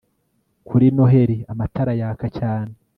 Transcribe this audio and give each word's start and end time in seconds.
kuri 0.67 0.85
noheri, 0.95 1.37
amatara 1.51 1.91
yaka 2.01 2.27
cyane 2.37 2.73